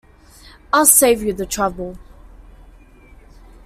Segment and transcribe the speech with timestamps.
[0.73, 1.95] I'll save you the trouble.